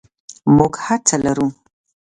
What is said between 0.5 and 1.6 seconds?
موږ هر څه لرو